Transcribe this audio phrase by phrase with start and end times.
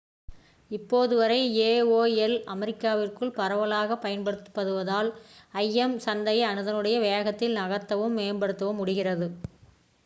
[0.71, 5.11] இப்போது வரை aol அமெரிக்காவிற்குள் பரவலாகப் பயன்படுத்தப்படுவதால்
[5.83, 9.29] im சந்தையை அதனுடைய வேகத்தில் நகர்த்தவும் மேம்படுத்தவும் முடிகிறது